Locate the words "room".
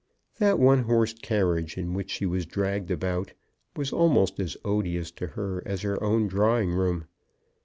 6.71-7.05